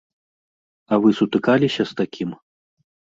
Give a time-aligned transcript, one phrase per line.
[0.87, 2.29] А вы сутыкаліся з такім?